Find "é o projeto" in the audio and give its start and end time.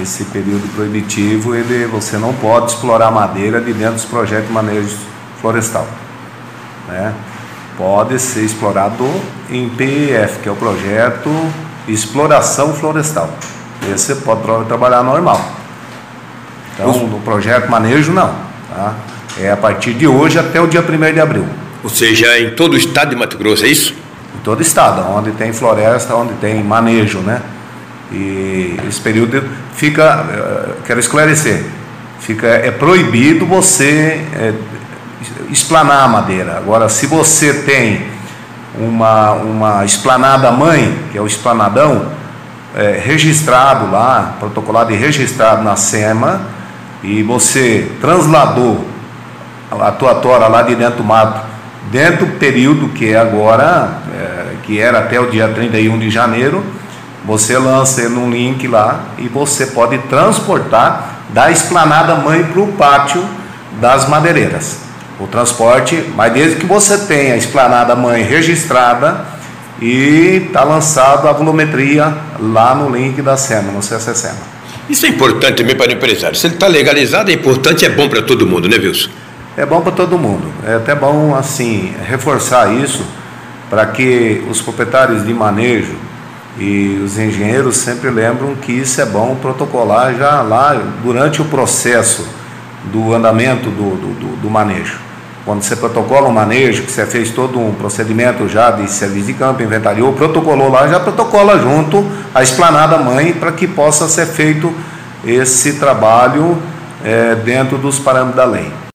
10.48-11.30